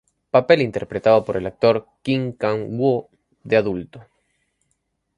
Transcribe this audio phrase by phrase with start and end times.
[0.35, 3.09] Papel interpretado por el actor Kim Kang-woo
[3.43, 4.03] de adulto.